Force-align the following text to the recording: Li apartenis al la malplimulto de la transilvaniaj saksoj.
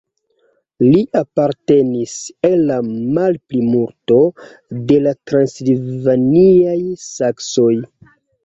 Li 0.85 1.01
apartenis 1.19 2.13
al 2.49 2.55
la 2.71 2.79
malplimulto 3.19 4.19
de 4.89 4.99
la 5.09 5.15
transilvaniaj 5.33 6.77
saksoj. 7.07 7.73